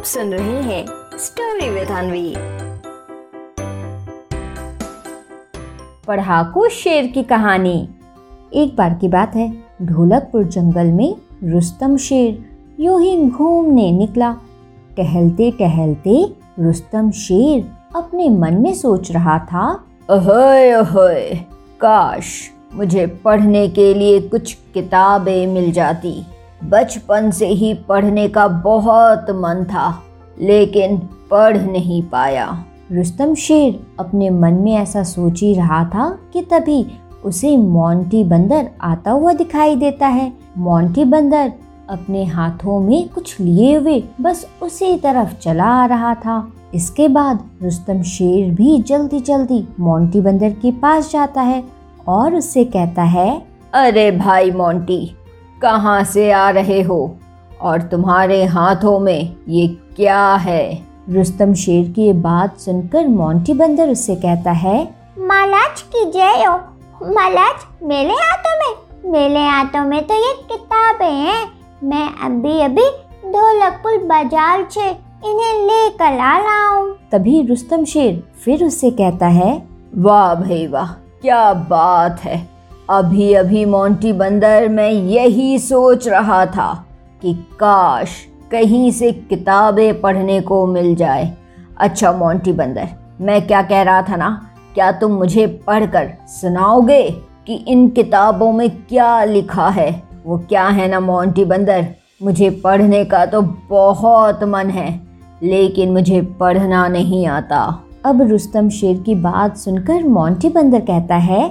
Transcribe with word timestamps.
आप 0.00 0.06
सुन 0.06 0.32
रहे 0.32 0.60
हैं 0.62 0.84
स्टोरी 1.18 1.68
विद 1.70 1.88
अनवी 1.88 2.32
पढ़ाकू 6.06 6.68
शेर 6.68 7.06
की 7.06 7.22
कहानी। 7.22 7.76
एक 8.54 8.74
बार 8.76 8.94
की 8.94 9.08
बात 9.08 9.36
है, 9.36 9.50
ढोलकपुर 9.82 10.44
जंगल 10.46 10.92
में 10.92 11.14
रुस्तम 11.44 11.96
शेर 11.96 12.38
यूँ 12.80 13.00
ही 13.02 13.28
घूमने 13.28 13.90
निकला। 13.90 14.32
टहलते 14.96 15.50
टहलते 15.50 16.24
रुस्तम 16.60 17.10
शेर 17.18 17.70
अपने 17.96 18.28
मन 18.38 18.60
में 18.62 18.72
सोच 18.74 19.12
रहा 19.12 19.38
था, 19.44 19.68
अहोय 20.10 20.70
अहोय, 20.70 21.22
काश 21.80 22.34
मुझे 22.74 23.06
पढ़ने 23.24 23.68
के 23.68 23.92
लिए 23.94 24.20
कुछ 24.28 24.56
किताबें 24.74 25.46
मिल 25.46 25.72
जाती। 25.72 26.20
बचपन 26.64 27.30
से 27.30 27.46
ही 27.46 27.72
पढ़ने 27.88 28.28
का 28.28 28.46
बहुत 28.48 29.30
मन 29.32 29.64
था, 29.64 30.02
लेकिन 30.40 30.96
पढ़ 31.30 31.56
नहीं 31.56 32.02
पाया। 32.02 32.46
रुस्तम 32.92 33.34
शेर 33.34 33.80
अपने 34.00 34.30
मन 34.30 34.54
में 34.54 34.72
ऐसा 34.72 35.02
सोच 35.02 35.42
ही 35.42 35.54
रहा 35.54 35.84
था 35.84 36.08
कि 36.32 36.42
तभी 36.42 36.84
उसे 37.24 37.56
मोंटी 37.56 38.22
बंदर 38.24 38.68
आता 38.82 39.10
हुआ 39.10 39.32
दिखाई 39.32 39.76
देता 39.76 40.06
है। 40.06 40.32
मोंटी 40.58 41.04
बंदर 41.04 41.52
अपने 41.90 42.24
हाथों 42.24 42.78
में 42.80 43.08
कुछ 43.08 43.38
लिए 43.40 43.74
हुए 43.76 44.02
बस 44.20 44.46
उसी 44.62 44.96
तरफ़ 44.96 45.34
चला 45.34 45.64
आ 45.64 45.86
रहा 45.86 46.14
था। 46.14 46.46
इसके 46.74 47.08
बाद 47.08 47.44
रुस्तम 47.62 48.02
शेर 48.02 48.50
भी 48.50 48.78
जल्दी 48.80 49.20
जल्दी 49.20 49.66
मोंटी 49.80 50.20
बंदर 50.20 50.50
के 50.52 50.70
पास 50.72 51.10
जाता 51.12 51.42
है 51.42 51.62
और 52.08 52.34
उससे 52.34 52.64
कहता 52.64 53.02
है, 53.02 53.42
अरे 53.74 54.10
भाई 54.10 54.50
मोंटी 54.50 55.16
कहाँ 55.62 56.02
से 56.04 56.30
आ 56.32 56.48
रहे 56.50 56.80
हो? 56.82 57.16
और 57.60 57.82
तुम्हारे 57.82 58.44
हाथों 58.46 58.98
में 59.00 59.36
ये 59.48 59.66
क्या 59.96 60.34
है? 60.36 60.90
रुस्तम 61.10 61.52
शेर 61.54 61.90
की 61.92 62.02
ये 62.02 62.12
बात 62.22 62.58
सुनकर 62.58 63.06
मोंटी 63.08 63.54
बंदर 63.54 63.88
उससे 63.88 64.14
कहता 64.16 64.50
है 64.52 64.78
महाराज 65.20 65.82
की 65.84 66.04
जय 66.10 66.44
हो 66.44 66.54
महाराज 67.06 67.64
मेरे 67.82 68.14
हाथों 68.14 68.56
में? 68.58 69.12
मेरे 69.12 69.46
हाथों 69.46 69.84
में 69.84 70.02
तो 70.06 70.14
ये 70.16 70.32
किताबें 70.44 71.06
हैं। 71.06 71.44
मैं 71.82 72.06
अभी 72.24 72.60
अभी 72.60 72.88
ढोलकपुर 73.26 73.98
बाज़ार 74.04 74.66
से 74.70 74.88
इन्हें 74.88 75.54
लेकर 75.62 76.18
आ 76.18 76.36
रहा 76.38 76.66
हूँ। 76.68 76.96
तभी 77.12 77.40
रुस्तम 77.46 77.84
शेर 77.84 78.22
फिर 78.44 78.64
उससे 78.64 78.90
कहता 78.92 79.26
है 79.28 79.50
वाह 79.96 80.34
भाई 80.34 80.66
वाह 80.66 80.92
क्या 81.22 81.52
बात 81.52 82.20
है। 82.20 82.38
अभी 82.90 83.32
अभी 83.34 83.64
मोंटी 83.64 84.12
बंदर 84.12 84.68
मैं 84.68 84.90
यही 84.90 85.58
सोच 85.58 86.06
रहा 86.08 86.44
था 86.46 86.72
कि 87.22 87.34
काश 87.60 88.14
कहीं 88.50 88.90
से 88.92 89.10
किताबें 89.12 90.00
पढ़ने 90.00 90.40
को 90.40 90.66
मिल 90.66 90.94
जाए। 90.94 91.32
अच्छा 91.78 92.12
मोंटी 92.12 92.52
बंदर, 92.52 92.88
मैं 93.20 93.46
क्या 93.46 93.62
कह 93.62 93.82
रहा 93.82 94.02
था 94.02 94.16
ना? 94.16 94.30
क्या 94.74 94.90
तुम 94.92 95.12
मुझे 95.12 95.46
पढ़कर 95.66 96.10
सुनाओगे 96.28 97.02
कि 97.46 97.54
इन 97.68 97.88
किताबों 97.88 98.52
में 98.52 98.68
क्या 98.70 99.22
लिखा 99.24 99.68
है? 99.68 99.90
वो 100.26 100.38
क्या 100.38 100.66
है 100.66 100.88
ना, 100.88 101.00
मोंटी 101.00 101.44
बंदर? 101.44 101.86
मुझे 102.22 102.50
पढ़ने 102.64 103.04
का 103.04 103.24
तो 103.26 103.42
बहुत 103.70 104.44
मन 104.44 104.70
है, 104.70 105.00
लेकिन 105.42 105.92
मुझे 105.92 106.20
पढ़ना 106.40 106.86
नहीं 106.88 107.26
आता। 107.26 107.62
अब 108.04 108.22
रुस्तम 108.22 108.68
शेर 108.70 109.02
की 109.02 109.14
बात 109.14 109.56
सुनकर 109.56 110.04
मोंटी 110.04 110.48
बंदर 110.48 110.80
कहता 110.80 111.16
है 111.16 111.50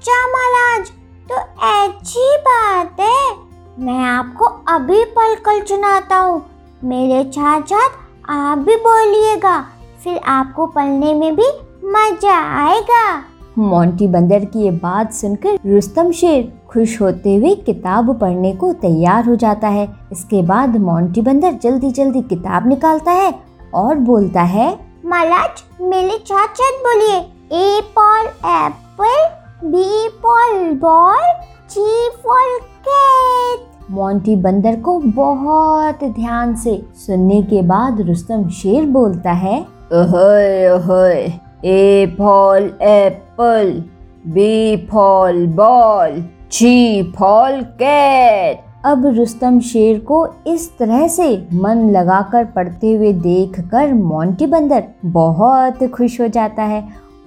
अच्छा 0.00 0.26
महाराज 0.28 0.90
तो 1.30 1.38
अच्छी 1.68 2.36
बात 2.38 3.00
है। 3.00 3.84
मैं 3.84 3.98
आपको 4.02 4.44
अभी 4.74 5.02
पल 5.16 5.34
कल 5.46 5.60
सुनाता 5.66 6.16
हूँ। 6.16 6.40
मेरे 6.84 7.22
साथ 7.32 7.62
साथ 7.62 7.98
आप 8.30 8.58
भी 8.58 8.76
बोलिएगा 8.78 9.58
फिर 10.04 10.18
आपको 10.28 10.66
पढ़ने 10.68 11.12
में 11.14 11.36
भी 11.36 11.50
मज़ा 11.90 12.38
आएगा। 12.62 13.04
मोंटी 13.58 14.06
बंदर 14.08 14.44
की 14.44 14.64
ये 14.64 14.70
बात 14.78 15.12
सुनकर 15.12 15.58
रुस्तम 15.66 16.12
शेर 16.12 16.52
खुश 16.70 17.00
होते 17.00 17.36
हुए 17.36 17.54
किताब 17.66 18.18
पढ़ने 18.20 18.52
को 18.54 18.72
तैयार 18.80 19.28
हो 19.28 19.36
जाता 19.36 19.68
है। 19.68 19.88
इसके 20.12 20.42
बाद 20.46 20.76
मोंटी 20.80 21.22
बंदर 21.22 21.58
जल्दी 21.62 21.90
जल्दी 21.92 22.22
किताब 22.28 22.68
निकालता 22.68 23.12
है 23.14 23.32
और 23.74 23.94
बोलता 24.10 24.42
है 24.50 24.68
महाराज 25.04 25.64
मेरे 25.82 26.18
साथ 26.24 26.54
साथ 26.54 26.84
बोलिए। 26.84 27.18
A 27.54 27.80
for 27.94 28.26
apple 28.26 28.79
B 29.62 30.08
for 30.22 30.52
ball 30.74 31.24
C 31.68 32.08
for 32.18 32.58
cat 32.86 33.90
Monty 33.90 34.36
बंदर 34.36 34.76
को 34.80 34.98
बहुत 35.06 36.04
ध्यान 36.14 36.54
से 36.56 36.80
सुनने 36.96 37.40
के 37.42 37.60
बाद 37.62 38.00
रुस्तम 38.00 38.48
शेर 38.50 38.86
बोलता 38.86 39.32
है 39.32 39.60
ahoy 39.92 40.64
ahoy 40.64 41.12
A 41.64 42.14
for 42.18 42.70
apple 42.82 43.72
B 44.26 44.76
for 44.90 45.46
ball 45.46 46.20
C 46.52 47.02
for 47.18 47.60
cat 47.82 48.64
अब 48.86 49.06
रुस्तम 49.06 49.58
शेर 49.62 49.98
को 50.00 50.26
इस 50.46 50.68
तरह 50.78 51.06
से 51.08 51.28
मन 51.54 51.88
लगाकर 51.90 52.44
पढ़ते 52.44 52.92
हुए 52.92 53.12
देखकर 53.12 53.92
मोंटी 53.94 54.46
बंदर 54.46 54.84
बहुत 55.04 55.84
खुश 55.94 56.20
हो 56.20 56.28
जाता 56.28 56.62
है 56.62 56.82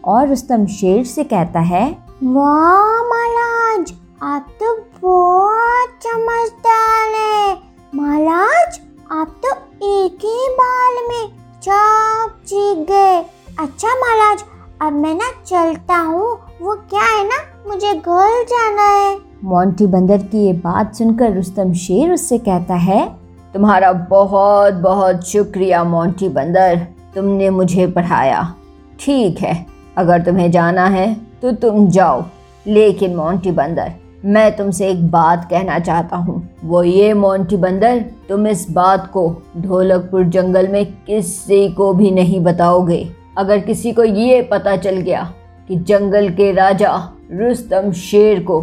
और 0.06 0.28
रुस्तम 0.28 0.66
शेर 0.70 1.04
से 1.04 1.24
कहता 1.24 1.60
है 1.60 2.03
महाराज 2.24 3.92
आप 4.24 4.48
तो 4.60 4.74
बहुत 5.02 6.04
समझदार 6.04 7.16
हैं। 7.16 7.58
महाराज, 7.96 8.80
आप 9.12 9.34
तो 9.46 9.52
एक 9.88 10.24
ही 10.24 10.48
बाल 10.60 11.02
में 11.10 11.26
सब 11.62 12.40
सीख 12.46 12.88
गए। 12.88 13.18
अच्छा 13.60 13.96
महाराज, 13.96 14.44
अब 14.82 14.94
मैं 14.94 15.14
ना 15.16 15.30
चलता 15.46 15.98
हूँ। 15.98 16.30
वो 16.62 16.76
क्या 16.90 17.02
है 17.02 17.28
ना, 17.28 17.42
मुझे 17.68 17.94
घर 17.94 18.44
जाना 18.44 18.88
है। 18.94 19.18
मोंटी 19.44 19.88
बंदर 19.88 20.24
की 20.24 20.46
ये 20.46 20.54
बात 20.54 20.96
सुनकर 20.96 21.36
रुस्तम 21.36 21.74
शेर 21.74 22.14
उससे 22.14 22.38
कहता 22.38 22.76
है, 22.76 23.06
तुम्हारा 23.54 23.92
बहुत 23.94 24.74
बहुत 24.74 25.28
शुक्रिया 25.28 25.84
मोंटी 25.84 26.30
बंदर, 26.30 26.88
तुमने 27.16 27.50
मुझे 27.50 27.88
पढ़ाया। 27.88 28.54
ठीक 29.00 29.40
है 29.40 29.73
अगर 29.98 30.22
तुम्हें 30.22 30.50
जाना 30.52 30.86
है 30.88 31.14
तो 31.42 31.52
तुम 31.54 31.88
जाओ। 31.90 32.24
लेकिन 32.66 33.16
मोंटी 33.16 33.52
बंदर, 33.52 33.92
मैं 34.26 34.56
तुमसे 34.58 34.90
एक 34.90 35.08
बात 35.12 35.48
कहना 35.50 35.80
चाहता 35.80 36.18
हूँ। 36.18 36.50
वो 36.64 36.84
ये 36.84 37.14
मोंटी 37.14 37.58
बंदर, 37.58 38.00
तुम 38.30 38.48
इस 38.48 38.66
बात 38.72 39.10
को 39.14 39.26
ढोलकपुर 39.58 40.24
जंगल 40.26 40.68
में 40.68 40.86
किसी 41.06 41.68
को 41.70 41.94
भी 41.94 42.12
नहीं 42.12 42.40
बताओगे। 42.40 43.08
अगर 43.38 43.60
किसी 43.60 43.92
को 43.92 44.04
ये 44.04 44.42
पता 44.42 44.76
चल 44.78 44.98
गया 44.98 45.32
कि 45.70 45.76
जंगल 45.78 46.30
के 46.30 46.52
राजा 46.52 46.96
रुस्तम 47.32 47.92
शेर 47.92 48.44
को 48.44 48.62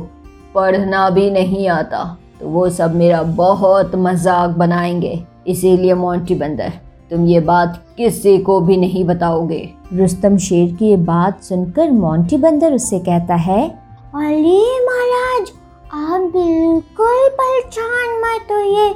पढ़ना 0.54 1.08
भी 1.10 1.30
नहीं 1.30 1.68
आता 1.68 2.04
तो 2.40 2.48
वो 2.48 2.68
सब 2.70 2.94
मेरा 2.94 3.22
बहुत 3.22 3.94
मज़ाक 3.96 4.50
बनाएँगे। 4.50 5.22
इसीलिए 5.46 5.94
मोंटी 5.94 6.34
बंदर 6.34 6.72
तुम 7.10 7.26
ये 7.26 7.40
बात 7.40 7.84
किसी 7.96 8.38
को 8.38 8.60
भी 8.60 8.76
नहीं 8.76 9.04
बताओगे। 9.04 9.74
रुस्तम 9.92 10.36
शेर 10.36 10.74
की 10.74 10.86
ये 10.86 10.96
बात 10.96 11.42
सुनकर 11.42 11.90
मोंटी 11.90 12.36
बंदर 12.36 12.72
उससे 12.72 12.98
कहता 12.98 13.34
है 13.34 13.68
अरे 14.14 14.86
महाराज, 14.86 15.52
आप 15.94 16.20
बिल्कुल 16.20 17.28
परेशान 17.28 18.20
मत 18.20 18.52
होइए। 18.52 18.94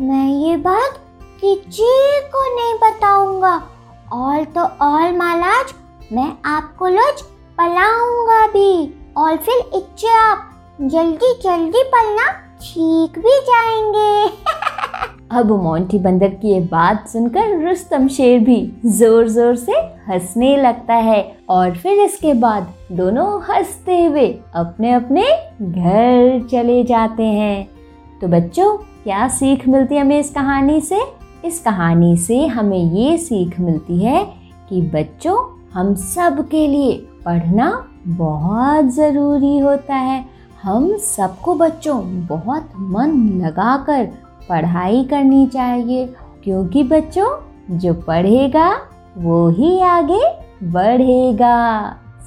मैं 0.00 0.28
ये 0.28 0.56
बात 0.56 0.98
किसी 1.40 2.20
को 2.20 2.54
नहीं 2.54 2.74
बताऊँगा। 2.74 3.62
और 4.12 4.44
तो 4.44 4.60
और 4.60 5.16
महाराज, 5.16 5.66
मैं 6.12 6.32
आपको 6.44 6.86
रोज 6.86 7.22
पढ़ाऊँगा 7.58 8.46
भी। 8.46 9.02
और 9.16 9.36
फिर 9.36 9.70
इच्छे 9.74 10.08
आप 10.08 10.50
जल्दी 10.82 11.40
जल्दी 11.44 11.82
पलना 11.82 12.32
सीख 12.60 13.18
भी 13.18 13.40
जाएँगे। 13.40 14.36
अब 15.36 15.50
मोंटी 15.62 15.98
बंदर 15.98 16.28
की 16.28 16.48
ये 16.48 16.60
बात 16.60 17.08
सुनकर 17.08 17.66
रुस्तम 17.66 18.06
शेर 18.08 18.38
भी 18.40 18.72
ज़ोर 18.86 19.28
ज़ोर 19.28 19.56
से 19.56 19.72
हंसने 20.08 20.56
लगता 20.56 20.94
है 20.94 21.36
और 21.48 21.76
फिर 21.76 21.98
इसके 22.00 22.32
बाद 22.34 22.72
दोनों 22.92 23.26
हँसते 23.42 24.04
हुए 24.04 24.26
अपने 24.54 24.92
अपने 24.92 25.24
घर 25.62 26.46
चले 26.50 26.84
जाते 26.84 27.22
हैं। 27.22 27.68
तो 28.20 28.28
बच्चों, 28.28 28.76
क्या 28.76 29.28
सीख 29.28 29.68
मिलती 29.68 29.94
है 29.94 30.00
हमें 30.00 30.18
इस 30.20 30.30
कहानी 30.30 30.80
से? 30.80 31.00
इस 31.44 31.60
कहानी 31.60 32.16
से 32.16 32.46
हमें 32.46 32.78
ये 32.78 33.16
सीख 33.18 33.60
मिलती 33.60 33.98
है 33.98 34.24
कि 34.68 34.82
बच्चों, 34.94 35.36
हम 35.72 35.94
सब 35.94 36.48
के 36.48 36.66
लिए 36.66 36.96
पढ़ना 37.24 37.86
बहुत 38.06 38.84
ज़रूरी 38.84 39.58
होता 39.58 39.94
है। 39.94 40.24
हम 40.62 40.96
सबको 40.96 41.54
बच्चों 41.54 42.26
बहुत 42.26 42.72
मन 42.78 43.40
लगाकर 43.44 44.08
पढ़ाई 44.48 45.04
करनी 45.04 45.46
चाहिए, 45.46 46.06
क्योंकि 46.44 46.82
बच्चों, 46.82 47.28
जो 47.78 47.94
पढ़ेगा, 47.94 48.70
वो 49.16 49.48
ही 49.48 49.80
आगे 49.80 50.22
बढ़ेगा। 50.62 51.56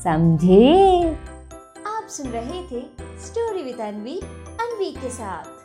समझे? 0.04 1.01
आप 1.88 2.07
सुन 2.10 2.27
रहे 2.27 2.62
थे 2.63 2.81
स्टोरी 3.25 3.63
विद 3.63 3.80
अनवी 3.81 4.19
अनवी 4.62 4.92
के 4.92 5.10
साथ। 5.10 5.58